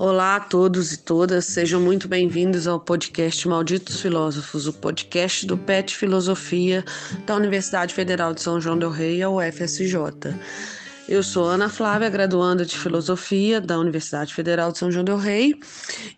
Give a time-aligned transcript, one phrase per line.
[0.00, 5.58] Olá a todos e todas, sejam muito bem-vindos ao podcast Malditos Filósofos, o podcast do
[5.58, 6.84] PET Filosofia
[7.26, 9.96] da Universidade Federal de São João del Rei, a UFSJ.
[11.08, 15.58] Eu sou Ana Flávia, graduanda de Filosofia da Universidade Federal de São João del Rei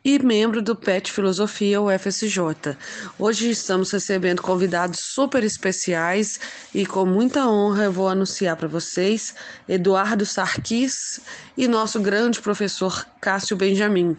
[0.04, 2.76] e membro do PET Filosofia UFSJ.
[3.16, 6.40] Hoje estamos recebendo convidados super especiais
[6.74, 9.32] e com muita honra eu vou anunciar para vocês
[9.68, 11.20] Eduardo Sarquis
[11.56, 14.16] e nosso grande professor Cássio Benjamin.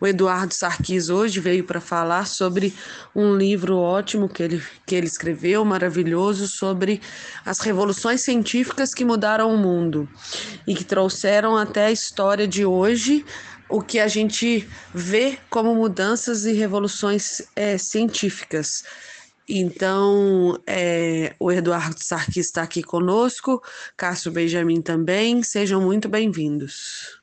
[0.00, 2.74] O Eduardo Sarquis hoje veio para falar sobre
[3.14, 7.00] um livro ótimo que ele, que ele escreveu, maravilhoso, sobre
[7.46, 9.91] as revoluções científicas que mudaram o mundo
[10.66, 13.24] e que trouxeram até a história de hoje
[13.68, 18.84] o que a gente vê como mudanças e revoluções é, científicas.
[19.48, 23.62] Então, é, o Eduardo Sarkis está aqui conosco,
[23.96, 27.20] Cássio Benjamin também, sejam muito bem-vindos.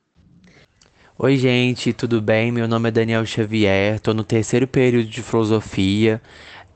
[1.18, 2.52] Oi, gente, tudo bem?
[2.52, 6.22] Meu nome é Daniel Xavier, estou no terceiro período de filosofia.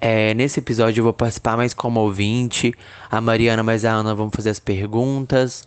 [0.05, 2.73] É, nesse episódio eu vou participar mais como ouvinte.
[3.09, 5.65] A Mariana mais a Ana vão fazer as perguntas.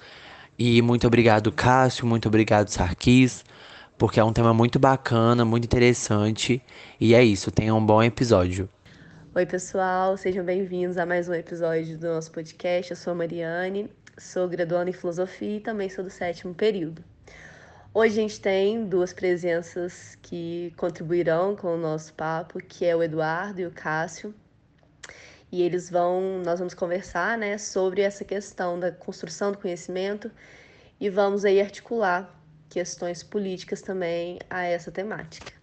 [0.58, 3.42] E muito obrigado, Cássio, muito obrigado, Sarkis,
[3.96, 6.62] porque é um tema muito bacana, muito interessante.
[7.00, 8.68] E é isso, tenham um bom episódio.
[9.34, 12.90] Oi, pessoal, sejam bem-vindos a mais um episódio do nosso podcast.
[12.90, 17.02] Eu sou a Mariane, sou graduanda em filosofia e também sou do sétimo período.
[17.98, 23.02] Hoje a gente tem duas presenças que contribuirão com o nosso papo, que é o
[23.02, 24.34] Eduardo e o Cássio.
[25.50, 30.30] E eles vão, nós vamos conversar, né, sobre essa questão da construção do conhecimento
[31.00, 35.54] e vamos aí articular questões políticas também a essa temática.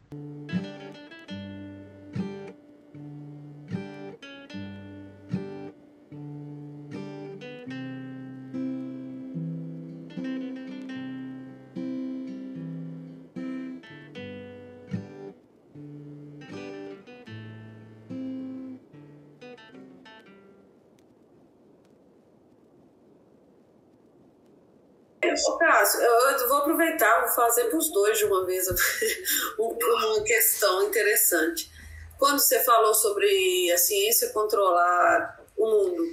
[25.48, 28.67] Ô, Cássio, eu vou aproveitar, vou fazer para os dois de uma vez
[29.58, 31.71] uma questão interessante.
[32.17, 36.04] Quando você falou sobre a ciência controlar o mundo,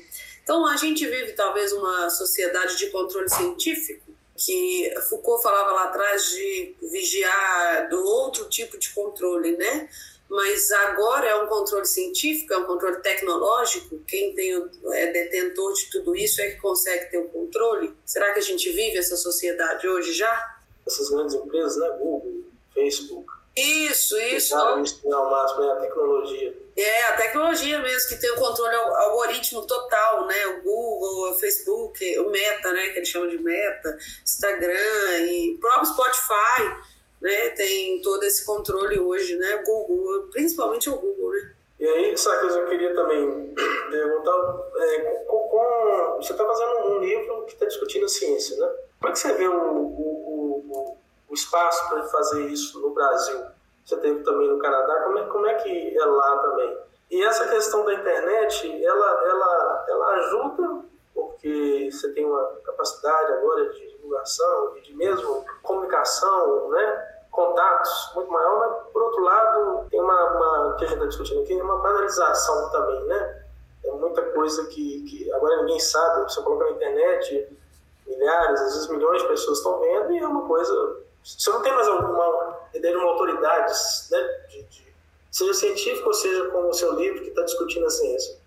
[0.43, 6.31] então a gente vive talvez uma sociedade de controle científico, que Foucault falava lá atrás
[6.31, 9.89] de vigiar do outro tipo de controle, né?
[10.31, 13.99] Mas agora é um controle científico, é um controle tecnológico.
[14.07, 17.93] Quem tem o, é detentor de tudo isso é que consegue ter o controle.
[18.07, 20.57] Será que a gente vive essa sociedade hoje já?
[20.87, 21.89] Essas grandes empresas, né?
[21.99, 23.29] Google, Facebook.
[23.57, 24.37] Isso, isso.
[24.37, 26.57] Isso ao máximo é a tecnologia.
[26.77, 30.47] É, a tecnologia mesmo, que tem o controle algoritmo total, né?
[30.47, 32.91] O Google, o Facebook, o Meta, né?
[32.91, 38.99] Que eles chamam de Meta, Instagram e o próprio Spotify né, tem todo esse controle
[38.99, 41.53] hoje, né, Google, principalmente o Google, né.
[41.79, 43.55] E aí, sabe, eu queria também
[43.91, 48.71] perguntar, é, com, com, você está fazendo um livro que está discutindo ciência, né?
[49.01, 50.97] Como é que você vê o, o, o,
[51.31, 53.41] o espaço para fazer isso no Brasil?
[53.83, 56.79] Você teve também no Canadá, como é, como é que é lá também?
[57.11, 63.71] E essa questão da internet, ela, ela, ela ajuda porque você tem uma capacidade agora
[63.71, 67.10] de divulgação de mesmo comunicação, né?
[67.41, 71.43] Contatos muito maior, mas por outro lado tem uma, uma que a gente está discutindo
[71.43, 73.45] aqui, uma banalização também, né?
[73.85, 77.49] É muita coisa que, que agora ninguém sabe, você coloca na internet,
[78.07, 81.01] milhares, às vezes milhões de pessoas estão vendo e é uma coisa.
[81.25, 83.73] Você não tem mais alguma ideia de uma autoridade,
[84.11, 84.23] né?
[84.49, 84.91] De, de,
[85.31, 88.39] seja científico ou seja com o seu livro que está discutindo a ciência.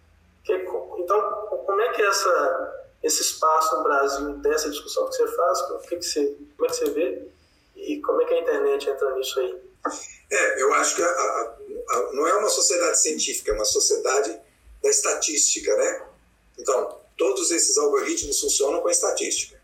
[0.44, 1.22] Que, então,
[1.66, 5.98] como é que é essa, esse espaço no Brasil dessa discussão que você faz, que,
[5.98, 7.33] que você, como é que você vê?
[7.84, 9.56] E como é que a internet entra nisso aí?
[10.32, 11.58] É, eu acho que a, a,
[11.90, 14.40] a, não é uma sociedade científica, é uma sociedade
[14.82, 16.06] da estatística, né?
[16.58, 19.62] Então, todos esses algoritmos funcionam com a estatística.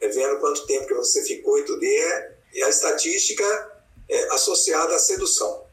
[0.00, 1.82] É vendo quanto tempo que você ficou e tudo.
[1.82, 3.72] E, é, e a estatística
[4.08, 5.64] é associada à sedução.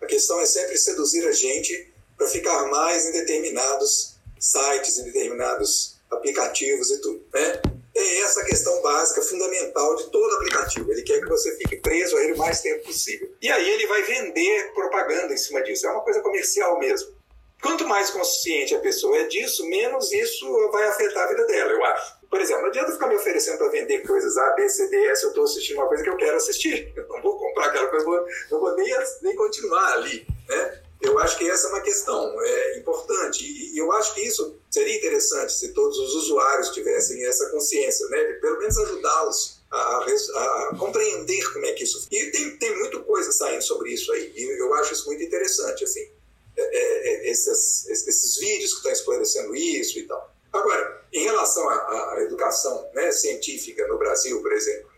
[0.00, 5.96] A questão é sempre seduzir a gente para ficar mais em determinados sites, em determinados
[6.10, 7.62] aplicativos e tudo, né?
[7.94, 10.90] É essa questão básica, fundamental de todo aplicativo.
[10.90, 13.30] Ele quer que você fique preso a ele o mais tempo possível.
[13.40, 15.86] E aí ele vai vender propaganda em cima disso.
[15.86, 17.20] É uma coisa comercial mesmo.
[17.62, 21.84] Quanto mais consciente a pessoa é disso, menos isso vai afetar a vida dela, eu
[21.84, 22.20] acho.
[22.30, 25.24] Por exemplo, não adianta ficar me oferecendo para vender coisas A, B, C, D, S.
[25.24, 26.92] Eu estou assistindo uma coisa que eu quero assistir.
[26.96, 28.06] Eu não vou comprar aquela coisa,
[28.50, 30.26] não vou nem, nem continuar ali.
[30.48, 30.82] Né?
[31.00, 33.44] Eu acho que essa é uma questão é, importante.
[33.44, 38.22] E eu acho que isso seria interessante se todos os usuários tivessem essa consciência, né?
[38.24, 42.06] de pelo menos ajudá-los a, a, a, compreender como é que isso.
[42.10, 45.84] E tem, tem muita coisa saindo sobre isso aí, e eu acho isso muito interessante,
[45.84, 46.08] assim,
[46.56, 50.34] é, é, é esses, esses vídeos que estão esclarecendo isso e tal.
[50.52, 54.90] Agora, em relação à, à educação né, científica no Brasil, por exemplo,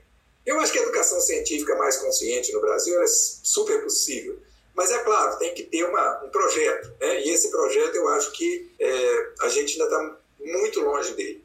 [0.45, 4.39] eu acho que a educação científica mais consciente no Brasil é super possível.
[4.75, 6.95] Mas é claro, tem que ter uma, um projeto.
[7.01, 7.23] Né?
[7.23, 11.45] E esse projeto eu acho que é, a gente ainda está muito longe dele.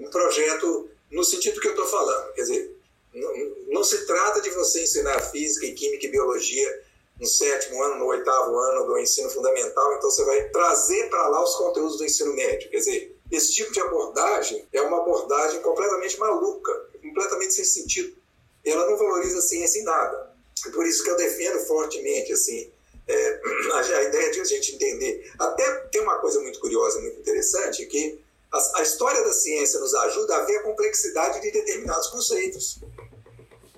[0.00, 2.32] Um projeto no sentido que eu estou falando.
[2.32, 2.76] Quer dizer,
[3.12, 3.32] não,
[3.68, 6.82] não, se trata de você ensinar física e química e biologia
[7.20, 11.44] no sétimo ano, no oitavo ano do ensino fundamental, então você vai trazer para lá
[11.44, 12.68] os conteúdos do ensino médio.
[12.70, 18.16] Quer dizer, esse tipo de abordagem é uma abordagem completamente maluca, completamente sem sentido.
[18.64, 20.33] Ela não valoriza a ciência em nada.
[20.66, 22.70] É por isso que eu defendo fortemente assim,
[23.06, 23.40] é,
[23.74, 25.30] a, ideia de a gente entender.
[25.38, 28.20] Até tem uma coisa muito curiosa, muito interessante, que
[28.52, 32.80] a, a história da ciência nos ajuda a ver a complexidade de determinados conceitos.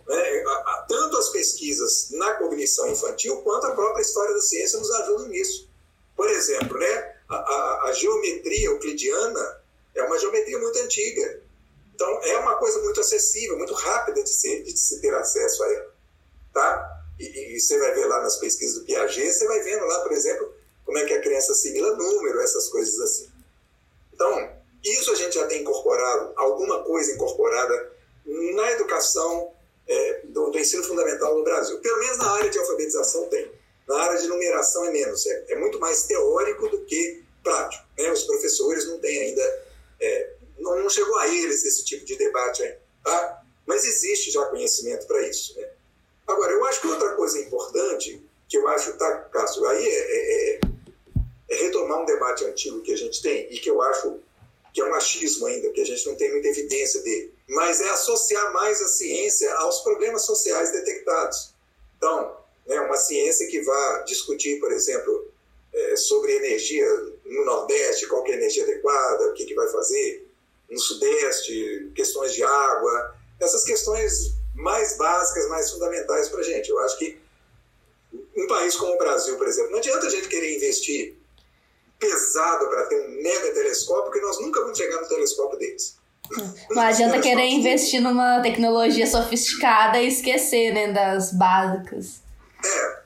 [0.07, 0.45] Né?
[0.89, 5.69] Tanto as pesquisas na cognição infantil quanto a própria história da ciência nos ajudam nisso.
[6.17, 9.61] Por exemplo, né, a, a, a geometria euclidiana
[9.95, 11.43] é uma geometria muito antiga.
[11.95, 15.73] Então, é uma coisa muito acessível, muito rápida de se, de se ter acesso a
[15.73, 15.96] ela.
[16.57, 17.03] Tá?
[17.21, 20.13] E, e, você vai ver lá nas pesquisas do Piaget, você vai vendo lá, por
[20.13, 20.55] exemplo,
[20.87, 23.31] como é que a criança assimila número, essas coisas assim.
[24.15, 24.51] Então,
[24.83, 27.93] isso a gente já tem incorporado, alguma coisa incorporada
[28.25, 29.53] na educação
[29.87, 31.79] é, do, do, ensino fundamental no Brasil.
[31.81, 33.53] Pelo menos na área de alfabetização tem.
[33.87, 35.27] Na área de numeração é menos.
[35.27, 37.85] É, é muito mais teórico do que prático.
[37.99, 38.11] Né?
[38.11, 39.65] Os professores não têm ainda.
[40.01, 42.81] É, não, não, chegou a eles esse tipo de debate ainda.
[43.05, 43.43] Tá?
[43.67, 45.16] Mas existe já conhecimento para
[58.27, 61.55] associar mais a ciência aos problemas sociais detectados.
[61.97, 62.37] Então,
[62.67, 65.31] né, uma ciência que vá discutir, por exemplo,
[65.73, 66.87] é, sobre energia
[67.25, 70.27] no Nordeste, qual é a energia adequada, o que, que vai fazer,
[70.69, 76.71] no Sudeste, questões de água, essas questões mais básicas, mais fundamentais para a gente.
[76.71, 77.19] Eu acho que
[78.37, 81.17] um país como o Brasil, por exemplo, não adianta a gente querer investir
[81.99, 85.96] pesado para ter um mega telescópio, que nós nunca vamos chegar no telescópio deles.
[86.71, 92.21] Não adianta querer investir numa tecnologia sofisticada e esquecer né, das básicas.
[92.65, 93.03] É,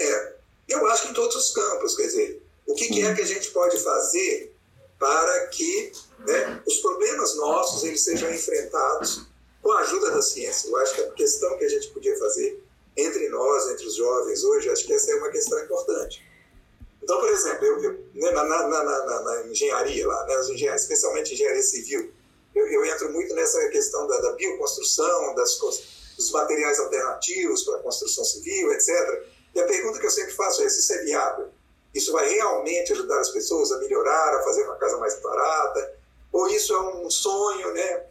[0.00, 0.34] é.
[0.68, 3.26] Eu acho que em todos os campos, quer dizer, o que, que é que a
[3.26, 4.54] gente pode fazer
[4.98, 9.26] para que né, os problemas nossos eles sejam enfrentados
[9.62, 10.68] com a ajuda da ciência.
[10.68, 12.62] Eu acho que a questão que a gente podia fazer
[12.96, 16.24] entre nós, entre os jovens hoje, acho que essa é uma questão importante.
[17.02, 21.34] Então, por exemplo, eu, eu né, na, na, na, na, engenharia, lá, né, engenharias, especialmente
[21.34, 22.13] engenharia civil,
[22.54, 25.58] eu, eu, entro muito nessa questão da, da bioconstrução, das,
[26.16, 29.24] dos materiais alternativos para a construção civil, etc.
[29.54, 31.48] E a pergunta que eu sempre faço é se isso é viável.
[31.94, 35.94] Isso vai realmente ajudar as pessoas a melhorar, a fazer uma casa mais barata?
[36.32, 38.06] Ou isso é um sonho, né?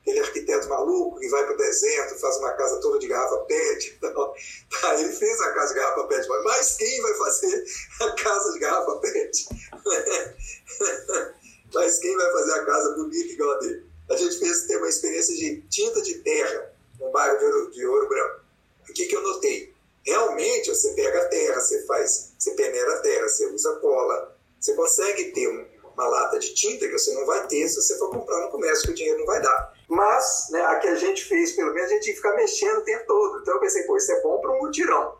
[0.00, 3.98] aquele arquiteto maluco que vai para o deserto, faz uma casa toda de garrafa PET.
[4.10, 4.34] Então,
[4.80, 7.64] tá, ele fez a casa de garrafa PET, mas quem vai fazer
[8.00, 9.48] a casa de garrafa PET?
[11.72, 13.84] mas quem vai fazer a casa bonita igual a dele?
[14.10, 17.86] A gente fez ter uma experiência de tinta de terra no bairro de Ouro, de
[17.86, 18.40] Ouro Branco.
[18.88, 19.72] O que, que eu notei?
[20.04, 24.74] Realmente, você pega a terra, você faz, você peneira a terra, você usa cola, você
[24.74, 28.10] consegue ter um, uma lata de tinta que você não vai ter se você for
[28.10, 29.74] comprar no comércio, que o dinheiro não vai dar.
[29.88, 32.84] Mas né, a que a gente fez, pelo menos, a gente que ficar mexendo o
[32.84, 33.40] tempo todo.
[33.40, 35.18] Então eu pensei, pô, isso é bom para um mutirão.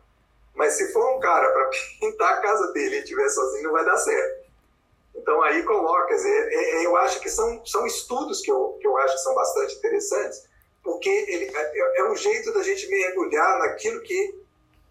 [0.55, 3.85] Mas se for um cara para pintar a casa dele e estiver sozinho, não vai
[3.85, 4.40] dar certo.
[5.15, 8.97] Então aí coloca, é, é, eu acho que são, são estudos que eu, que eu
[8.99, 10.49] acho que são bastante interessantes,
[10.83, 14.41] porque ele, é, é um jeito da gente mergulhar naquilo que,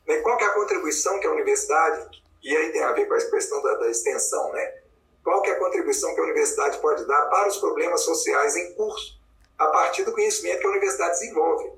[0.07, 3.13] né, qual que é a contribuição que a universidade, e aí tem a ver com
[3.13, 4.79] a questão da, da extensão, né?
[5.23, 8.73] Qual que é a contribuição que a universidade pode dar para os problemas sociais em
[8.75, 9.19] curso?
[9.59, 11.73] a partir do conhecimento que a universidade desenvolve.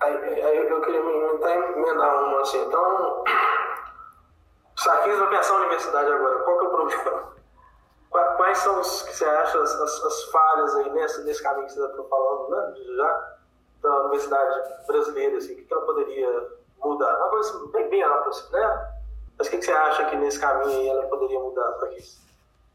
[0.00, 2.62] Aí, aí eu queria emendar uma assim.
[2.62, 3.24] Então,
[4.76, 6.38] Sarkis vai pensar a universidade agora.
[6.44, 7.34] Qual que é o problema?
[8.14, 11.72] Quais são os que você acha as, as, as falhas aí nesse, nesse caminho que
[11.72, 12.74] você está falando, né?
[12.96, 13.34] Já
[13.82, 17.16] da universidade brasileira, assim, o que ela poderia mudar?
[17.16, 18.94] Uma coisa bem, bem ampla, assim, né?
[19.36, 22.22] Mas o que você acha que nesse caminho aí ela poderia mudar para isso?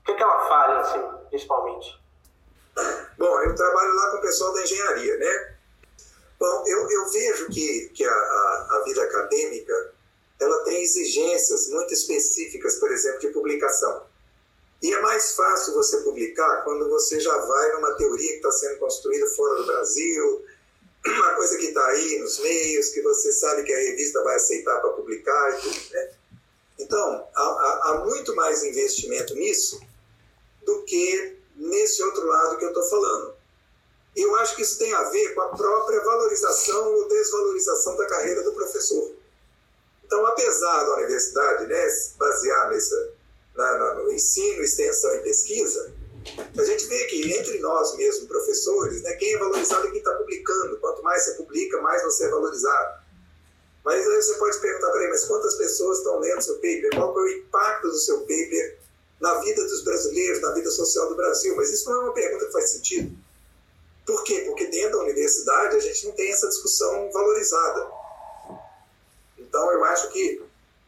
[0.02, 2.04] O que, que ela falha, assim, principalmente?
[3.18, 5.56] Bom, eu trabalho lá com o pessoal da engenharia, né?
[6.38, 9.94] Bom, eu, eu vejo que, que a, a, a vida acadêmica
[10.40, 14.09] ela tem exigências muito específicas, por exemplo, de publicação.
[14.82, 18.80] E é mais fácil você publicar quando você já vai numa teoria que está sendo
[18.80, 20.46] construída fora do Brasil,
[21.06, 24.80] uma coisa que está aí nos meios, que você sabe que a revista vai aceitar
[24.80, 26.12] para publicar e tudo, né?
[26.80, 29.82] Então, há, há, há muito mais investimento nisso
[30.66, 33.34] do que nesse outro lado que eu estou falando.
[34.16, 38.06] E eu acho que isso tem a ver com a própria valorização ou desvalorização da
[38.06, 39.14] carreira do professor.
[40.06, 43.14] Então, apesar da universidade né, se basear nessa,
[43.60, 45.94] na, no ensino, extensão e pesquisa,
[46.58, 50.14] a gente vê que entre nós mesmos, professores, né, quem é valorizado é quem está
[50.16, 50.78] publicando.
[50.78, 53.00] Quanto mais você publica, mais você é valorizado.
[53.84, 56.90] Mas aí você pode perguntar para ele, mas quantas pessoas estão lendo seu paper?
[56.96, 58.78] Qual é o impacto do seu paper
[59.20, 61.56] na vida dos brasileiros, na vida social do Brasil?
[61.56, 63.18] Mas isso não é uma pergunta que faz sentido.
[64.06, 64.44] Por quê?
[64.46, 67.92] Porque dentro da universidade a gente não tem essa discussão valorizada.
[69.38, 70.42] Então eu acho que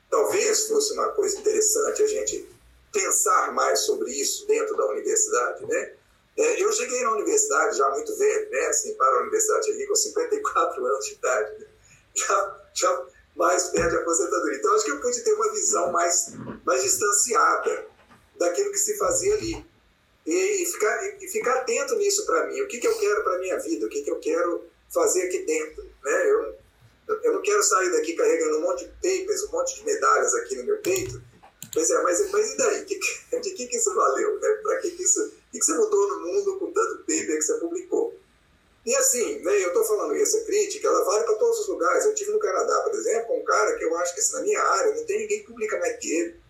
[0.09, 2.49] talvez fosse uma coisa interessante a gente
[2.91, 5.93] pensar mais sobre isso dentro da universidade, né?
[6.37, 8.67] É, eu cheguei na universidade já muito velho, né?
[8.67, 11.67] Assim, para a universidade ali com 54 anos de idade, né?
[12.15, 13.05] já, já
[13.35, 14.57] mais perto de aposentadoria.
[14.57, 16.33] Então acho que eu pude ter uma visão mais,
[16.65, 17.87] mais distanciada
[18.37, 19.65] daquilo que se fazia ali.
[20.25, 22.61] E, e ficar, e, ficar atento nisso para mim.
[22.61, 23.85] O que, que eu quero para minha vida?
[23.85, 25.83] O que, que eu quero fazer aqui dentro?
[26.03, 26.31] Né?
[26.31, 26.55] Eu,
[27.23, 30.55] eu não quero sair daqui carregando um monte de papers, um monte de medalhas aqui
[30.55, 31.21] no meu peito
[31.73, 32.85] Pois é, mas, mas e daí?
[32.85, 34.39] De que, de que, que isso valeu?
[34.39, 34.49] Né?
[34.61, 35.21] Para que, que isso.
[35.21, 38.13] O que você mudou no mundo com tanto paper que você publicou?
[38.85, 42.03] E assim, né, eu estou falando essa crítica, ela vale para todos os lugares.
[42.03, 44.61] Eu tive no Canadá, por exemplo, um cara que eu acho que assim, na minha
[44.61, 46.41] área não tem ninguém que publica mais que ele.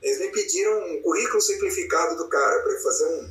[0.00, 3.30] Eles me pediram um currículo simplificado do cara para fazer um,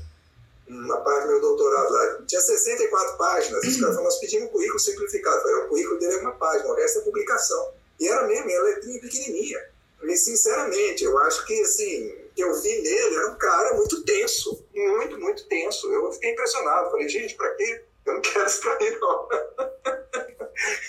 [0.67, 2.21] uma parte do meu doutorado lá.
[2.27, 3.63] Tinha 64 páginas.
[3.63, 5.37] Os caras falaram, nós pedimos um currículo simplificado.
[5.37, 7.73] Eu falei, o currículo dele é uma página, o resto é publicação.
[7.99, 9.69] E era mesmo, era letrinha pequenininha.
[10.03, 14.65] E sinceramente, eu acho que assim, que eu vi nele era um cara muito tenso,
[14.73, 15.91] muito, muito tenso.
[15.91, 16.89] Eu fiquei impressionado.
[16.89, 17.83] Falei, gente, para quê?
[18.05, 18.77] Eu não quero isso pra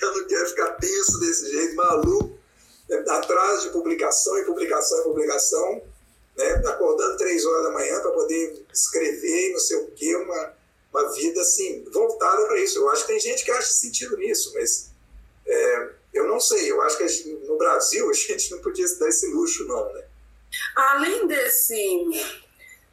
[0.03, 2.39] eu não quero ficar tenso desse jeito, maluco,
[3.09, 5.83] atrás de publicação e publicação e publicação,
[6.37, 6.63] né?
[6.67, 10.57] acordando três horas da manhã para poder escrever não sei o quê, uma,
[10.93, 12.79] uma vida assim, voltada para isso.
[12.79, 14.91] Eu acho que tem gente que acha sentido nisso, mas.
[15.47, 18.99] É, eu não sei, eu acho que gente, no Brasil a gente não podia se
[18.99, 20.05] dar esse luxo, não, né?
[20.75, 22.09] Além desse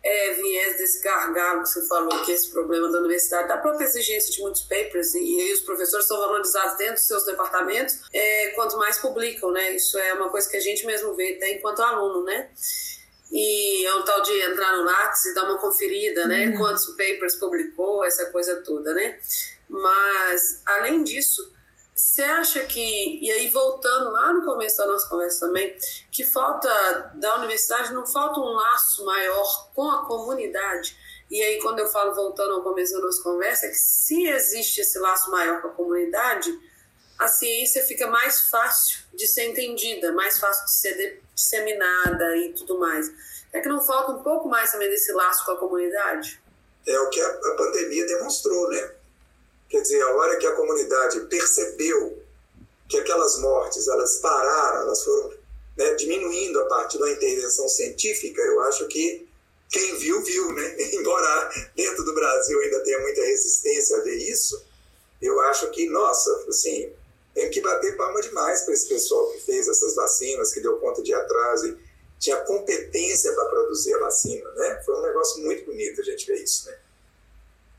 [0.03, 3.86] é, viés, desse gargalo que você falou, que é esse problema da universidade, da própria
[3.86, 8.01] exigência de muitos papers, e, e aí os professores são valorizados dentro dos seus departamentos,
[8.13, 9.75] é, quanto mais publicam, né?
[9.75, 12.50] Isso é uma coisa que a gente mesmo vê até enquanto aluno, né?
[13.31, 16.47] E é o tal de entrar no Lattes e dar uma conferida, né?
[16.47, 16.57] Uhum.
[16.57, 19.19] Quantos papers publicou, essa coisa toda, né?
[19.67, 21.51] Mas, além disso,
[21.98, 25.75] você acha que, e aí voltando lá no começo da nossa conversa também,
[26.12, 30.96] que falta da universidade, não falta um laço maior com a comunidade?
[31.30, 34.80] E aí, quando eu falo voltando ao começo da nossa conversa, é que se existe
[34.80, 36.50] esse laço maior com a comunidade,
[37.20, 42.80] a ciência fica mais fácil de ser entendida, mais fácil de ser disseminada e tudo
[42.80, 43.12] mais.
[43.51, 46.39] É que não falta um pouco mais também desse laço com a comunidade?
[46.86, 48.92] É o que a, pandemia demonstrou, né?
[49.69, 52.21] Quer dizer, a hora que a comunidade percebeu
[52.88, 55.33] que aquelas mortes elas pararam, elas foram
[55.77, 59.27] né, diminuindo a partir da intervenção científica, eu acho que
[59.69, 60.75] quem viu, viu, né?
[60.93, 64.65] Embora dentro do Brasil ainda tenha muita resistência a ver isso,
[65.21, 66.91] eu acho que, nossa, assim,
[67.33, 71.03] tem que bater palma demais para esse pessoal que fez essas vacinas, que deu conta
[71.03, 71.77] de atraso e
[72.19, 74.81] tinha competência para produzir a vacina, né?
[74.86, 76.77] Foi um negócio muito bonito a gente ver isso, né?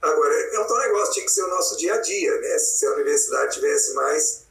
[0.01, 2.59] Agora, é um tal negócio, tinha que ser o nosso dia a dia, né?
[2.59, 4.47] Se a universidade tivesse mais,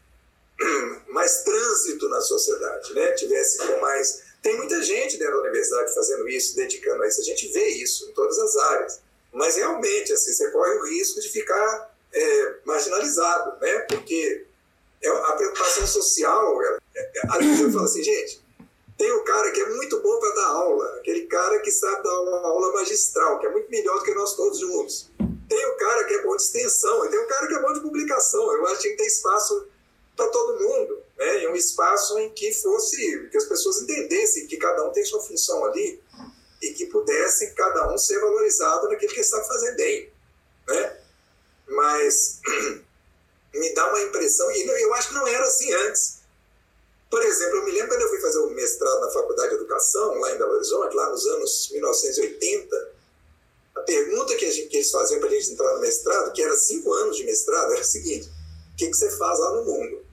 [1.07, 3.11] mais trânsito na sociedade, né?
[3.13, 4.23] Tivesse com mais.
[4.41, 7.21] Tem muita gente dentro da universidade fazendo isso, dedicando a isso.
[7.21, 8.99] A gente vê isso em todas as áreas.
[9.31, 13.79] Mas realmente, assim, você corre o risco de ficar é, marginalizado, né?
[13.89, 14.45] Porque
[15.01, 16.61] é a preocupação social.
[16.61, 18.41] É, é, às vezes eu falo assim, gente,
[18.97, 22.21] tem o cara que é muito bom para dar aula, aquele cara que sabe dar
[22.21, 25.09] uma aula magistral, que é muito melhor do que nós todos juntos.
[25.47, 27.73] Tem o cara que é bom de extensão, e tem o cara que é bom
[27.73, 28.51] de publicação.
[28.53, 29.67] Eu acho que tem espaço
[30.15, 31.43] para todo mundo, né?
[31.43, 35.21] E um espaço em que fosse, que as pessoas entendessem que cada um tem sua
[35.21, 36.01] função ali
[36.61, 40.11] e que pudessem cada um ser valorizado naquilo que está fazendo bem,
[40.67, 40.97] né?
[41.67, 42.41] Mas
[43.53, 46.17] me dá uma impressão, e eu acho que não era assim antes.
[47.09, 50.15] Por exemplo, eu me lembro quando eu fui fazer o mestrado na Faculdade de Educação,
[50.15, 52.96] lá em Belo Horizonte, lá nos anos 1980, a
[53.87, 56.93] pergunta que, gente, que eles faziam para a gente entrar no mestrado, que era cinco
[56.93, 58.29] anos de mestrado, era o seguinte:
[58.73, 60.05] o que, que você faz lá no mundo?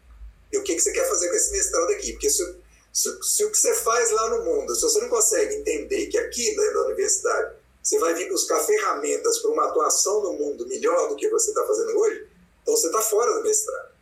[0.52, 2.12] E o que, que você quer fazer com esse mestrado aqui?
[2.12, 2.56] Porque se,
[2.92, 6.16] se, se o que você faz lá no mundo, se você não consegue entender que
[6.16, 11.08] aqui dentro da universidade você vai vir buscar ferramentas para uma atuação no mundo melhor
[11.08, 12.26] do que você está fazendo hoje,
[12.62, 13.92] Então você está fora do mestrado.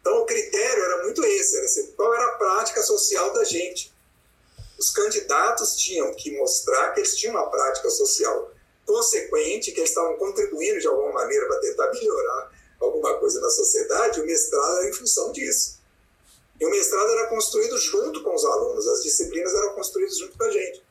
[0.00, 3.94] Então o critério era muito esse, era assim, qual era a prática social da gente.
[4.78, 8.50] Os candidatos tinham que mostrar que eles tinham uma prática social
[8.90, 14.20] consequente, que eles estavam contribuindo de alguma maneira para tentar melhorar alguma coisa na sociedade,
[14.20, 15.78] o mestrado era em função disso.
[16.60, 20.44] E o mestrado era construído junto com os alunos, as disciplinas eram construídas junto com
[20.44, 20.82] a gente.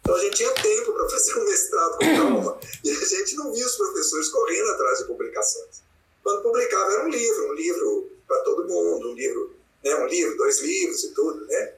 [0.00, 3.52] Então a gente tinha tempo para fazer um mestrado com calma e a gente não
[3.52, 5.82] via os professores correndo atrás de publicações.
[6.22, 10.36] Quando publicava era um livro, um livro para todo mundo, um livro, né, um livro,
[10.36, 11.74] dois livros e tudo, né?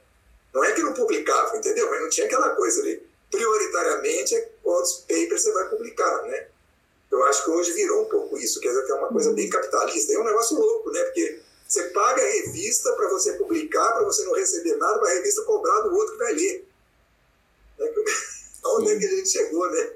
[0.52, 1.88] Não é que não publicava, entendeu?
[1.90, 3.07] Mas não tinha aquela coisa ali.
[3.30, 6.46] Prioritariamente é quantos papers você vai publicar, né?
[7.10, 9.48] Eu acho que hoje virou um pouco isso, quer dizer, que é uma coisa bem
[9.48, 10.12] capitalista.
[10.12, 11.02] É um negócio louco, né?
[11.04, 15.14] Porque você paga a revista para você publicar, para você não receber nada, para a
[15.14, 16.68] revista cobrar do outro que vai ler.
[17.78, 17.90] Né?
[18.76, 19.90] Onde é que a gente chegou, né?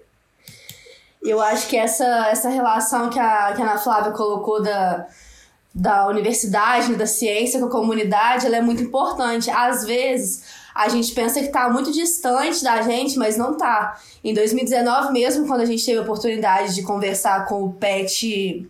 [1.23, 5.07] Eu acho que essa, essa relação que a, que a Ana Flávia colocou da,
[5.75, 9.51] da universidade, da ciência com a comunidade, ela é muito importante.
[9.51, 10.43] Às vezes,
[10.75, 14.01] a gente pensa que está muito distante da gente, mas não está.
[14.23, 18.67] Em 2019 mesmo, quando a gente teve a oportunidade de conversar com o PET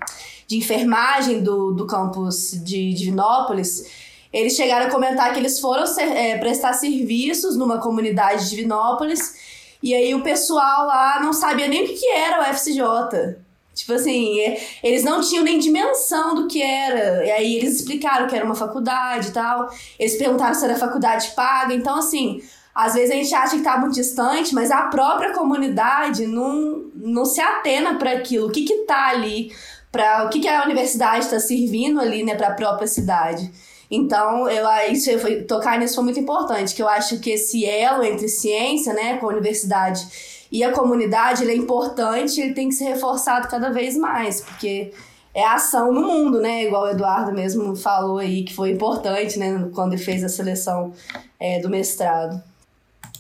[0.47, 3.87] de enfermagem do, do campus de Divinópolis,
[4.32, 9.52] eles chegaram a comentar que eles foram ser, é, prestar serviços numa comunidade de Divinópolis
[9.82, 13.37] e aí o pessoal lá não sabia nem o que era o FCJ.
[13.75, 17.25] Tipo assim, é, eles não tinham nem dimensão do que era.
[17.25, 19.69] E aí eles explicaram que era uma faculdade e tal.
[19.99, 21.75] Eles perguntaram se era faculdade paga.
[21.75, 22.43] Então, assim,
[22.75, 27.25] às vezes a gente acha que tá muito distante, mas a própria comunidade não, não
[27.25, 28.49] se atena para aquilo.
[28.49, 29.52] O que que tá ali?
[29.91, 33.50] Pra, o que, que a universidade está servindo ali, né, para a própria cidade.
[33.91, 38.02] Então, eu, isso foi, tocar nisso foi muito importante, que eu acho que esse elo
[38.02, 40.07] entre ciência, né, com a universidade
[40.52, 44.92] e a comunidade, ele é importante, ele tem que ser reforçado cada vez mais, porque
[45.35, 46.64] é ação no mundo, né?
[46.64, 49.71] Igual o Eduardo mesmo falou aí, que foi importante, né?
[49.75, 50.92] Quando ele fez a seleção
[51.40, 52.38] é, do mestrado.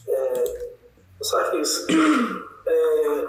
[0.06, 0.68] É,
[1.22, 1.86] Sarkis,
[2.68, 3.26] é,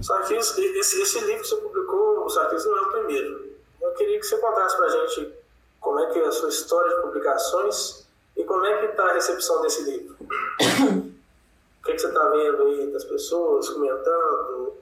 [0.00, 3.50] Sarkis esse, esse livro que você publicou, o Sarkis não é o primeiro.
[3.82, 5.34] Eu queria que você contasse pra gente
[5.80, 9.14] como é que é a sua história de publicações e como é que está a
[9.14, 10.16] recepção desse livro.
[11.80, 14.76] O que, que você está vendo aí das pessoas comentando,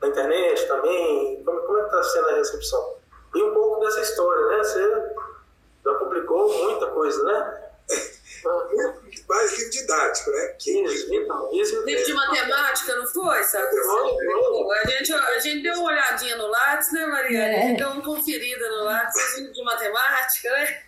[0.00, 1.42] na internet também?
[1.44, 2.94] Como, como é que está sendo a recepção?
[3.34, 4.58] E um pouco dessa história, né?
[4.58, 5.14] Você
[5.84, 7.70] já publicou muita coisa, né?
[9.28, 10.46] Mais livro didático, né?
[10.58, 10.82] Que...
[10.82, 13.44] Isso, então, isso livro de matemática, não foi?
[13.44, 13.66] Sabe?
[13.66, 17.38] A, gente, a gente deu uma olhadinha no Lattes, né, Maria?
[17.38, 17.56] É.
[17.56, 20.82] A gente deu uma conferida no Lattes, livro de matemática, né?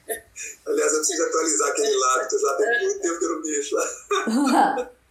[0.67, 4.91] Aliás, eu preciso atualizar aquele Lattes lá, tem muito tempo que eu não mexo lá.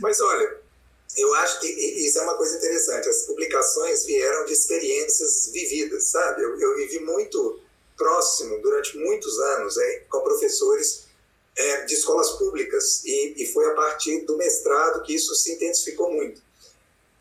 [0.00, 0.60] Mas olha,
[1.16, 3.08] eu acho que isso é uma coisa interessante.
[3.08, 6.42] As publicações vieram de experiências vividas, sabe?
[6.42, 7.60] Eu, eu vivi muito
[7.96, 11.04] próximo, durante muitos anos, é, com professores
[11.56, 16.12] é, de escolas públicas, e, e, foi a partir do mestrado que isso se intensificou
[16.12, 16.42] muito.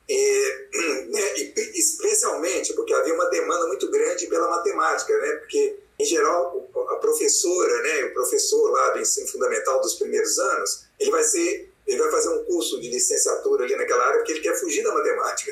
[0.09, 0.67] E,
[1.09, 5.31] né, e, especialmente porque havia uma demanda muito grande pela matemática, né?
[5.33, 10.85] porque, em geral, a professora, né, o professor lá do ensino fundamental dos primeiros anos,
[10.99, 14.41] ele vai ser ele vai fazer um curso de licenciatura ali naquela área porque ele
[14.41, 15.51] quer fugir da matemática.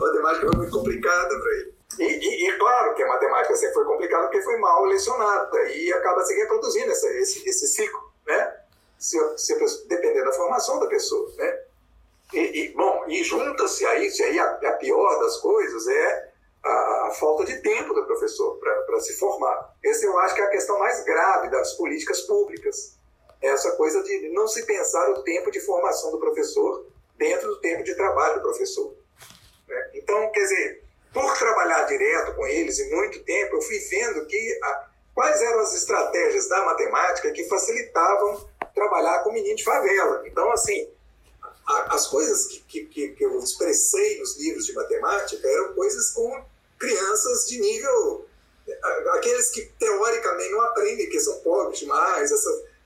[0.00, 1.74] A matemática é muito complicada para ele.
[1.98, 5.92] E, e, e, claro que a matemática sempre foi complicada porque foi mal lecionada e
[5.92, 8.56] acaba se reproduzindo essa, esse, esse ciclo, né?
[8.98, 11.60] Se, se, dependendo da formação da pessoa, né?
[12.32, 16.32] E, e bom, e junta-se a isso, aí a, a, pior das coisas é
[16.64, 19.74] a, a falta de tempo do professor para se formar.
[19.84, 22.95] Essa eu acho que é a questão mais grave das políticas públicas.
[23.40, 27.84] Essa coisa de não se pensar o tempo de formação do professor dentro do tempo
[27.84, 28.94] de trabalho do professor.
[29.68, 29.90] Né?
[29.94, 34.58] Então, quer dizer, por trabalhar direto com eles e muito tempo, eu fui vendo que
[34.62, 40.22] a, quais eram as estratégias da matemática que facilitavam trabalhar com menino de favela.
[40.26, 40.88] Então, assim,
[41.66, 46.44] a, as coisas que, que, que, eu expressei nos livros de matemática eram coisas com
[46.78, 48.26] crianças de nível.
[49.14, 52.30] aqueles que teoricamente não aprendem, que são pobres demais,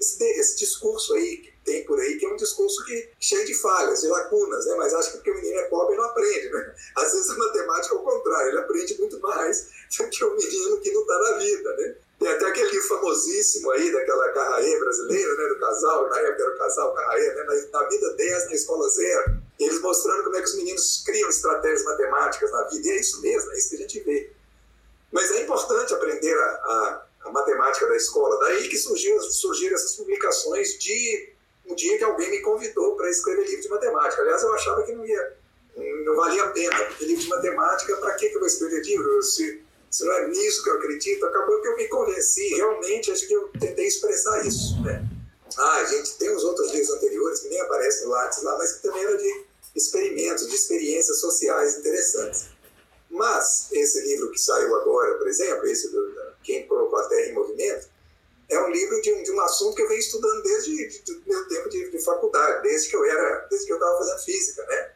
[0.00, 4.00] esse, esse discurso aí tem por aí, que é um discurso que, cheio de falhas,
[4.00, 4.74] de lacunas, né?
[4.76, 6.48] mas acho que porque o menino é pobre ele não aprende.
[6.48, 6.74] Né?
[6.96, 10.80] Às vezes a matemática é o contrário, ele aprende muito mais do que o menino
[10.80, 11.76] que não está na vida.
[11.76, 11.96] Né?
[12.18, 16.54] Tem até aquele livro famosíssimo aí daquela Carraê brasileira, né, do casal, na época era
[16.54, 20.40] o casal Carraê, né, na, na vida 10, na escola zero, eles mostrando como é
[20.40, 23.76] que os meninos criam estratégias matemáticas na vida, e é isso mesmo, é isso que
[23.76, 24.32] a gente vê.
[25.12, 29.96] Mas é importante aprender a, a, a matemática da escola, daí que surgiram, surgiram essas
[29.96, 31.32] publicações de
[31.66, 34.22] um dia que alguém me convidou para escrever livro de matemática.
[34.22, 35.36] Aliás, eu achava que não ia,
[36.04, 39.22] não valia a pena, porque livro de matemática, para que eu vou escrever livro?
[39.22, 43.26] Se se não é nisso que eu acredito, acabou que eu me convenci, realmente, acho
[43.26, 45.04] que eu tentei expressar isso, né?
[45.58, 49.02] Ah, a gente tem os outros livros anteriores que nem aparecem lá, mas que também
[49.02, 52.46] eram de experimentos, de experiências sociais interessantes.
[53.10, 57.34] Mas esse livro que saiu agora, por exemplo, esse do, Quem Colocou a Terra em
[57.34, 57.88] Movimento,
[58.50, 61.48] é um livro de um, de um assunto que eu venho estudando desde o meu
[61.48, 64.92] tempo de, de, faculdade, desde que eu era, desde que eu estava fazendo física, né?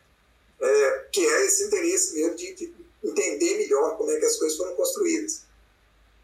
[0.61, 4.57] É, que é esse interesse mesmo de, de, entender melhor como é que as coisas
[4.57, 5.42] foram construídas.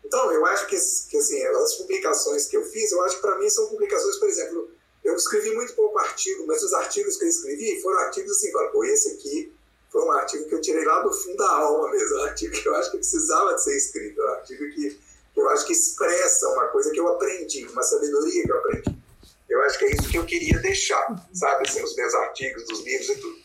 [0.05, 0.77] Então, eu acho que,
[1.09, 4.29] que assim, as publicações que eu fiz, eu acho que para mim são publicações, por
[4.29, 4.71] exemplo,
[5.05, 8.85] eu escrevi muito pouco artigo, mas os artigos que eu escrevi foram artigos assim, pô,
[8.85, 9.53] esse aqui
[9.91, 12.67] foi um artigo que eu tirei lá do fundo da alma mesmo, um artigo que
[12.67, 14.99] eu acho que precisava de ser escrito, um artigo que
[15.41, 19.01] eu acho que expressa uma coisa que eu aprendi, uma sabedoria que eu aprendi.
[19.49, 22.81] Eu acho que é isso que eu queria deixar, sabe, assim, os meus artigos, dos
[22.81, 23.37] livros e tudo.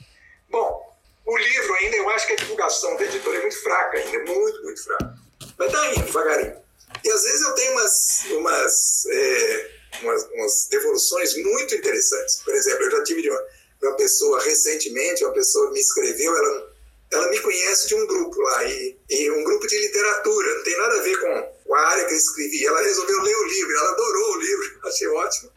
[0.50, 4.32] Bom, o livro ainda, eu acho que a divulgação da editora é muito fraca ainda,
[4.32, 5.16] muito, muito fraca.
[5.58, 6.58] Mas tá indo devagarinho.
[7.04, 9.72] E às vezes eu tenho umas, umas, é,
[10.04, 12.36] umas, umas devoluções muito interessantes.
[12.44, 13.44] Por exemplo, eu já tive de uma,
[13.82, 16.74] uma pessoa recentemente, uma pessoa me escreveu, ela,
[17.14, 20.78] ela me conhece de um grupo lá, e, e um grupo de literatura, não tem
[20.78, 22.66] nada a ver com a área que eu escrevi.
[22.66, 25.52] Ela resolveu ler o livro, ela adorou o livro, achei ótimo.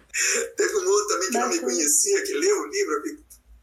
[0.57, 3.03] Teve um outro também que não me conhecia, que leu o livro,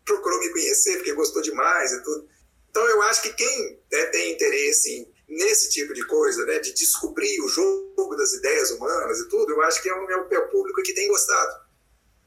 [0.05, 2.27] procurou me conhecer porque gostou demais e tudo.
[2.69, 7.41] Então eu acho que quem né, tem interesse nesse tipo de coisa, né, de descobrir
[7.41, 10.83] o jogo das ideias humanas e tudo, eu acho que é o, é o público
[10.83, 11.65] que tem gostado.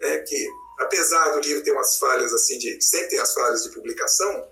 [0.00, 0.48] Né, que
[0.80, 4.48] apesar do livro ter umas falhas assim, de sempre tem as falhas de publicação,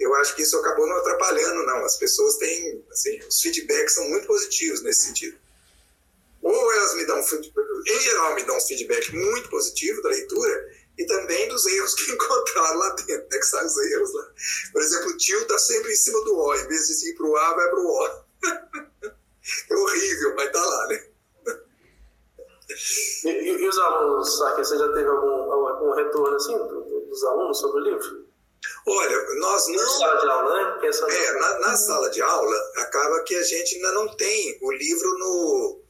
[0.00, 1.84] eu acho que isso acabou não atrapalhando, não.
[1.84, 5.38] As pessoas têm, assim, os feedbacks são muito positivos nesse sentido.
[6.42, 11.06] Ou elas me dão, em geral, me dão um feedback muito positivo da leitura, e
[11.06, 14.26] também dos erros que encontraram lá dentro, né, que são os erros lá.
[14.72, 17.26] Por exemplo, o tio está sempre em cima do O, em vez de ir para
[17.26, 18.30] o A, vai para o
[19.70, 21.04] é horrível, mas está lá, né?
[23.24, 27.24] E, e, e, os alunos, aqui, você já teve algum, algum retorno assim do, dos
[27.24, 28.19] alunos sobre o livro?
[28.92, 29.76] Olha, nós não.
[29.76, 30.78] Na sala de aula, né?
[30.80, 34.72] Pensando é, na, na, sala de aula, acaba que a gente ainda não tem o
[34.72, 35.82] livro no,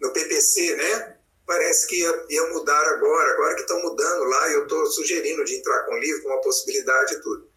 [0.00, 1.18] no PPC, né?
[1.44, 5.56] Parece que ia, ia mudar agora, agora que estão mudando lá, eu estou sugerindo de
[5.56, 7.50] entrar com o livro, com uma possibilidade e tudo.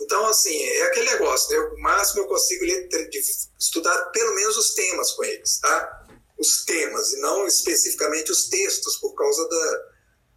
[0.00, 1.68] Então, assim, é aquele negócio, né?
[1.74, 2.88] O máximo eu consigo ler,
[3.58, 6.06] estudar pelo menos os temas com eles, tá?
[6.38, 9.89] Os temas, e não especificamente os textos, por causa da.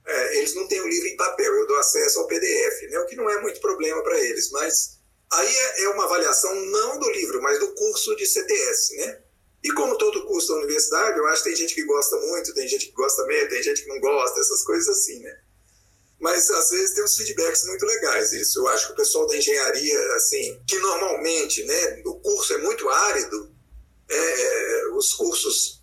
[0.06, 3.00] É, eles não têm o livro em papel, eu dou acesso ao PDF, né?
[3.00, 5.00] O que não é muito problema para eles, mas
[5.32, 9.22] aí é, é uma avaliação não do livro, mas do curso de CTS, né?
[9.64, 12.68] E como todo curso da universidade, eu acho que tem gente que gosta muito, tem
[12.68, 15.40] gente que gosta meio, tem gente que não gosta, essas coisas assim, né?
[16.20, 18.34] Mas às vezes tem uns feedbacks muito legais.
[18.34, 22.58] Isso eu acho que o pessoal da engenharia, assim, que normalmente, né, o curso é
[22.60, 23.54] muito árido,
[24.10, 25.82] é, é, os cursos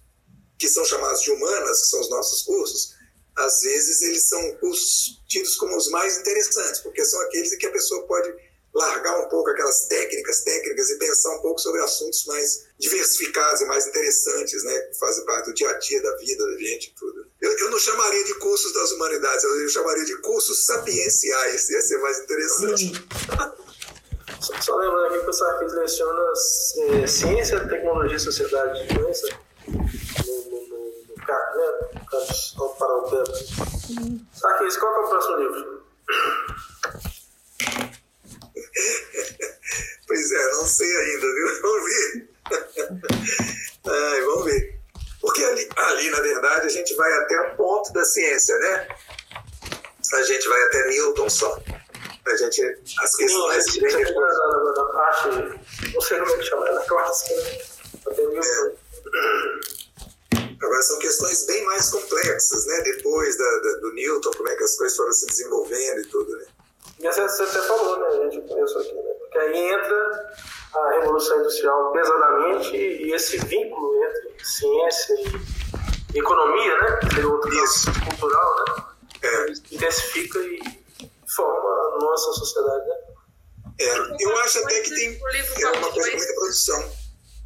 [0.59, 2.95] que são chamados de humanas, que são os nossos cursos,
[3.37, 7.67] às vezes eles são cursos tidos como os mais interessantes, porque são aqueles em que
[7.67, 8.33] a pessoa pode
[8.73, 13.65] largar um pouco aquelas técnicas, técnicas e pensar um pouco sobre assuntos mais diversificados e
[13.65, 14.79] mais interessantes, né?
[14.81, 17.27] Que fazem parte do dia a dia da vida da gente tudo.
[17.41, 21.99] Eu, eu, não chamaria de cursos das humanidades, eu, chamaria de cursos sapienciais, ia ser
[21.99, 22.93] mais interessante.
[24.41, 26.33] Só, só lembrando aqui que o Sarkis leciona
[27.03, 29.27] é, Ciência, Tecnologia e Sociedade de Doença
[32.13, 32.21] né?
[32.21, 33.33] Campus Paraupeba.
[34.33, 35.81] Sarkis, qual é o próximo livro?
[40.07, 41.63] pois é, não sei ainda, viu?
[41.63, 42.29] Vamos ver.
[43.87, 44.81] Ai, vamos ver.
[45.21, 48.89] Porque ali, ali, na verdade, a gente vai até o ponto da ciência, né?
[50.13, 51.59] A gente vai até Newton só.
[52.27, 52.63] A gente,
[53.01, 54.37] as questões que vem depois.
[54.37, 55.29] Da, da parte,
[55.93, 57.59] não sei como é que chama, é na clássica, né?
[58.07, 58.67] Até Newton.
[58.67, 58.80] É.
[60.91, 62.81] São questões bem mais complexas, né?
[62.81, 66.37] Depois da, da, do Newton, como é que as coisas foram se desenvolvendo e tudo,
[66.37, 66.47] né?
[66.99, 68.07] E você, você até falou, né?
[68.09, 69.15] A gente começou aqui, né?
[69.21, 70.35] Porque aí entra
[70.75, 75.15] a Revolução Industrial pesadamente e esse vínculo entre ciência
[76.13, 77.01] e economia, né?
[77.09, 77.87] Que é outro Isso.
[78.05, 78.85] cultural, né?
[79.23, 79.51] É.
[79.71, 80.61] Intensifica e
[81.37, 82.97] forma a nossa sociedade, né?
[83.79, 85.21] É, eu acho até que tem
[85.63, 86.93] é uma coisa com muita produção.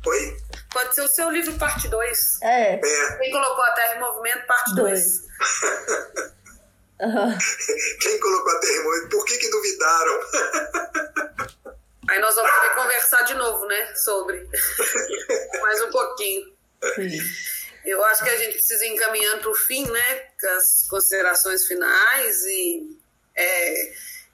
[0.06, 0.36] Oi?
[0.74, 2.42] Pode ser o seu livro parte 2.
[2.42, 2.74] É.
[2.74, 2.80] é.
[3.18, 5.04] Quem colocou a Terra em Movimento, parte 2.
[7.00, 7.38] Uhum.
[8.00, 9.08] Quem colocou a Terra em Movimento?
[9.10, 10.20] Por que que duvidaram?
[12.08, 13.94] Aí nós vamos poder conversar de novo, né?
[13.94, 14.48] Sobre.
[15.62, 16.52] Mais um pouquinho.
[16.96, 17.18] Sim.
[17.84, 20.28] Eu acho que a gente precisa ir encaminhando para o fim, né?
[20.40, 22.42] Com as considerações finais.
[22.46, 22.98] E
[23.36, 23.92] é,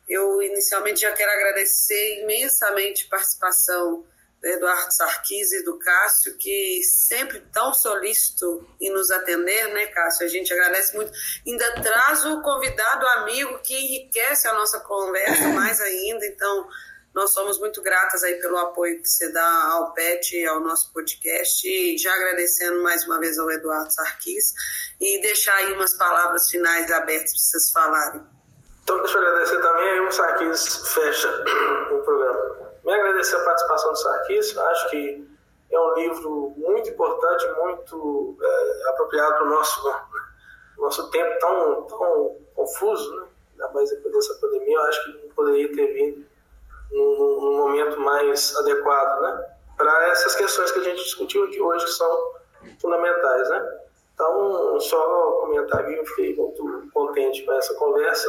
[0.08, 4.06] eu inicialmente já quero agradecer imensamente a participação
[4.42, 10.24] Eduardo Sarquis e do Cássio, que sempre tão solícito em nos atender, né, Cássio?
[10.24, 11.12] A gente agradece muito.
[11.46, 16.24] Ainda traz o convidado amigo que enriquece a nossa conversa mais ainda.
[16.26, 16.66] Então,
[17.14, 20.92] nós somos muito gratas aí pelo apoio que você dá ao PET e ao nosso
[20.92, 21.68] podcast.
[21.68, 24.54] E já agradecendo mais uma vez ao Eduardo Sarquis
[24.98, 28.22] e deixar aí umas palavras finais abertas para vocês falarem.
[28.84, 31.28] Então, deixa eu agradecer também, aí o Sarquis fecha
[31.92, 32.69] o programa.
[32.84, 35.28] Me agradecer a participação do Sarkis, acho que
[35.70, 39.94] é um livro muito importante, muito é, apropriado para o nosso,
[40.78, 43.26] nosso tempo tão, tão confuso, né?
[43.52, 46.26] ainda mais depois dessa pandemia, eu acho que poderia ter vindo
[46.90, 49.46] num, num momento mais adequado né?
[49.76, 52.32] para essas questões que a gente discutiu aqui hoje, que são
[52.80, 53.48] fundamentais.
[53.50, 53.78] Né?
[54.14, 58.28] Então, só comentar aqui, eu fiquei muito contente com essa conversa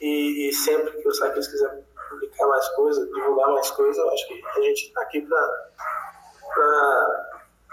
[0.00, 4.28] e, e sempre que o Sarkis quiser publicar mais coisas, divulgar mais coisas, eu acho
[4.28, 5.64] que a gente está aqui para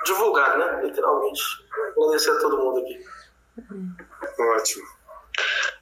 [0.06, 0.82] divulgar, né?
[0.84, 1.42] Literalmente.
[1.98, 3.00] Agradecer a todo mundo aqui.
[4.40, 4.86] Ótimo.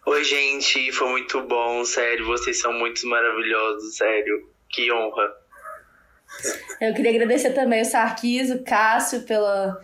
[0.05, 5.29] Oi, gente, foi muito bom, sério, vocês são muito maravilhosos, sério, que honra.
[6.81, 9.79] Eu queria agradecer também o Sarquis, o Cássio, pela,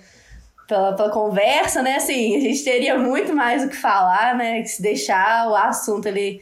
[0.68, 1.98] pela, pela conversa, né?
[1.98, 4.62] Assim, a gente teria muito mais o que falar, né?
[4.62, 6.42] Que se deixar o assunto ali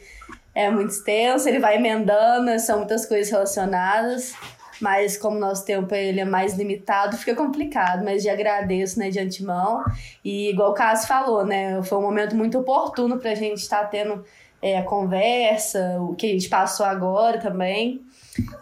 [0.54, 4.34] é muito extenso, ele vai emendando, são muitas coisas relacionadas,
[4.80, 9.18] mas como nosso tempo ele é mais limitado, fica complicado, mas já agradeço, né, de
[9.18, 9.84] antemão,
[10.24, 13.80] e igual o Cássio falou, né, foi um momento muito oportuno para a gente estar
[13.80, 14.24] tá tendo
[14.62, 18.04] é, a conversa, o que a gente passou agora também,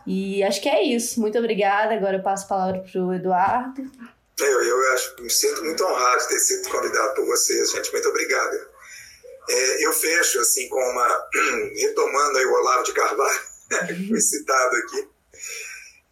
[0.06, 3.82] e acho que é isso, muito obrigada, agora eu passo a palavra para o Eduardo.
[4.40, 8.08] Eu, eu acho, me sinto muito honrado de ter sido convidado por vocês, gente, muito
[8.08, 8.71] obrigado.
[9.48, 11.28] É, eu fecho assim com uma
[11.76, 13.40] retomando aí o Olavo de Carvalho,
[14.08, 15.08] foi citado aqui.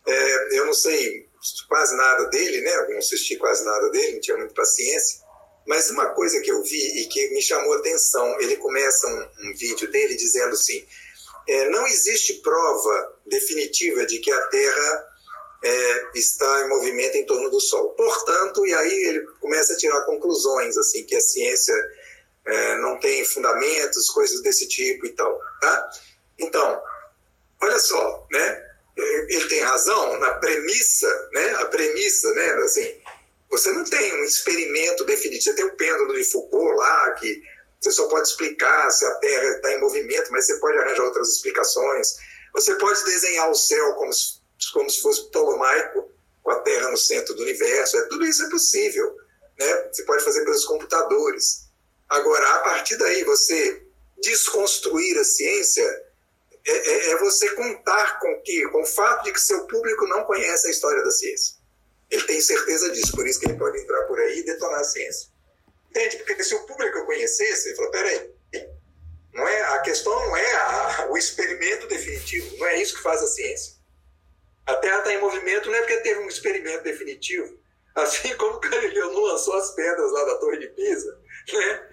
[0.07, 1.29] É, eu não sei
[1.69, 2.75] quase nada dele, né?
[2.75, 5.21] Eu não assisti quase nada dele, não tinha muita paciência.
[5.67, 9.51] Mas uma coisa que eu vi e que me chamou a atenção, ele começa um,
[9.51, 10.85] um vídeo dele dizendo assim:
[11.49, 15.11] é, não existe prova definitiva de que a Terra
[15.63, 17.91] é, está em movimento em torno do Sol.
[17.91, 21.75] Portanto, e aí ele começa a tirar conclusões assim que a ciência
[22.47, 25.41] é, não tem fundamentos, coisas desse tipo e tal.
[25.61, 25.91] Tá?
[26.39, 26.83] Então,
[27.63, 28.67] olha só, né?
[28.97, 31.55] Ele tem razão na premissa, né?
[31.55, 32.53] A premissa, né?
[32.65, 33.01] Assim,
[33.51, 35.43] você não tem um experimento definitivo.
[35.43, 37.43] Você tem o pêndulo de Foucault lá, que
[37.81, 41.29] você só pode explicar se a Terra está em movimento, mas você pode arranjar outras
[41.29, 42.17] explicações.
[42.53, 44.41] Você pode desenhar o céu como se,
[44.73, 46.11] como se fosse ptolomaico,
[46.43, 47.97] com a Terra no centro do universo.
[47.97, 49.17] É, tudo isso é possível.
[49.59, 49.89] Né?
[49.93, 51.70] Você pode fazer pelos computadores.
[52.11, 53.87] Agora, a partir daí, você
[54.21, 55.85] desconstruir a ciência
[56.67, 60.25] é, é, é, você contar com que, com o fato de que seu público não
[60.25, 61.57] conhece a história da ciência.
[62.11, 64.85] Ele tem certeza disso, por isso que ele pode entrar por aí e detonar a
[64.85, 65.31] ciência.
[65.89, 66.19] Entende?
[66.19, 68.31] Porque se o público conhecesse, ele falou, peraí,
[69.33, 73.23] não é, a questão não é a, o experimento definitivo, não é isso que faz
[73.23, 73.75] a ciência.
[74.67, 77.59] A Terra está em movimento não é porque teve um experimento definitivo.
[77.95, 81.19] Assim como Galileu não lançou as pedras lá da Torre de Pisa,
[81.53, 81.90] né?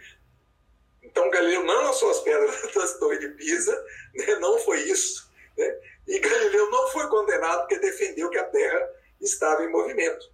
[1.07, 4.35] Então Galileu não lançou as pedras da Torre de Pisa, né?
[4.35, 5.31] não foi isso.
[5.57, 5.79] Né?
[6.07, 8.89] E Galileu não foi condenado porque defendeu que a Terra
[9.21, 10.25] estava em movimento.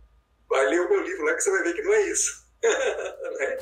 [0.49, 2.43] Vai ler o meu livro lá que você vai ver que não é isso.
[2.61, 3.57] né?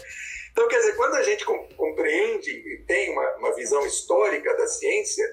[0.52, 5.26] Então, quer dizer, quando a gente compreende e tem uma, uma visão histórica da ciência,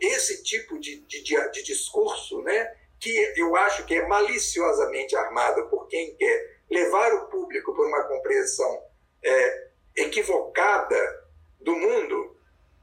[0.00, 5.88] esse tipo de, de, de, discurso, né, que eu acho que é maliciosamente armado por
[5.88, 8.84] quem quer levar o público por uma compreensão
[9.24, 11.26] é, equivocada
[11.60, 12.36] do mundo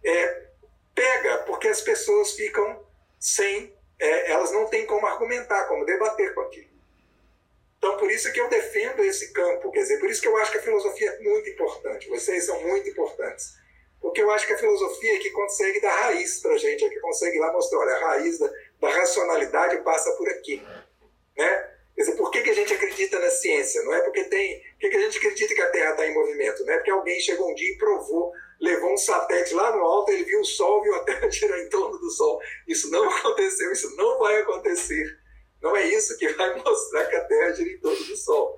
[0.03, 0.47] é,
[0.93, 2.85] pega porque as pessoas ficam
[3.19, 6.69] sem, é, elas não têm como argumentar, como debater com aquilo.
[7.77, 10.51] Então, por isso que eu defendo esse campo, quer dizer, por isso que eu acho
[10.51, 13.57] que a filosofia é muito importante, vocês são muito importantes.
[14.01, 16.89] Porque eu acho que a filosofia é que consegue dar raiz para a gente, é
[16.89, 20.61] que consegue lá mostrar, olha, a raiz da, da racionalidade passa por aqui.
[21.37, 21.68] Né?
[21.99, 23.83] Quer dizer, por que, que a gente acredita na ciência?
[23.83, 24.61] Não é porque tem.
[24.71, 26.63] Por que, que a gente acredita que a Terra está em movimento?
[26.63, 28.31] Não é porque alguém chegou um dia e provou
[28.61, 31.67] levou um satélite lá no alto, ele viu o Sol, viu a Terra girar em
[31.67, 32.39] torno do Sol.
[32.65, 35.19] Isso não aconteceu, isso não vai acontecer.
[35.61, 38.57] Não é isso que vai mostrar que a Terra gira em torno do Sol.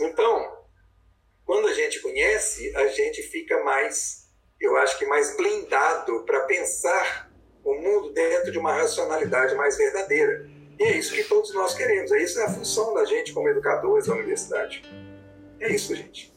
[0.00, 0.64] Então,
[1.44, 4.28] quando a gente conhece, a gente fica mais,
[4.60, 7.28] eu acho que mais blindado para pensar
[7.64, 10.55] o mundo dentro de uma racionalidade mais verdadeira.
[10.78, 12.12] E é isso que todos nós queremos.
[12.12, 14.82] É isso é a função da gente como educadores da universidade.
[15.60, 16.32] É isso, gente.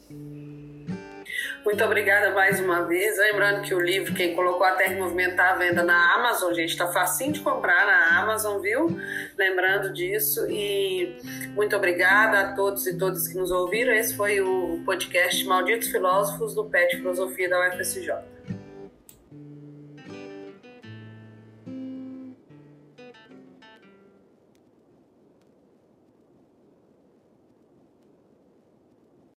[1.66, 3.18] Muito obrigada mais uma vez.
[3.18, 6.54] Lembrando que o livro, quem colocou a Terra em Movimento, está à venda na Amazon,
[6.54, 6.70] gente.
[6.70, 8.98] Está facinho de comprar na Amazon, viu?
[9.38, 10.50] Lembrando disso.
[10.50, 11.18] E
[11.54, 13.94] muito obrigada a todos e todas que nos ouviram.
[13.94, 18.39] Esse foi o podcast Malditos Filósofos do PET Filosofia da UFSJ.